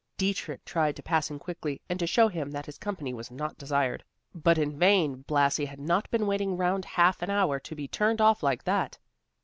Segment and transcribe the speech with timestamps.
[0.17, 3.59] Dietrich tried to pass him quickly, and to show him that his company was not
[3.59, 7.87] desired, but in vain Blasi had not been waiting round half an hour to be
[7.87, 8.97] turned off like that.